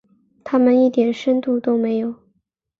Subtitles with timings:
[0.43, 2.15] 他们一点深度都没有。